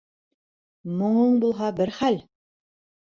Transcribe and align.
Моңоң 1.01 1.37
булһа 1.45 1.71
бер 1.81 1.93
хәл! 1.99 2.19